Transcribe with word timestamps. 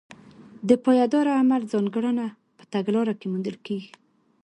د 0.69 0.71
پایداره 0.83 1.31
عمل 1.41 1.61
ځانګړنه 1.73 2.27
په 2.57 2.63
تګلاره 2.73 3.13
کې 3.19 3.25
موندل 3.31 3.57
کېږي. 3.65 3.91